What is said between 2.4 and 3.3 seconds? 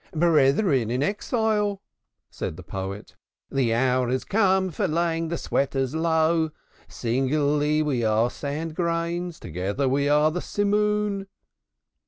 the poet.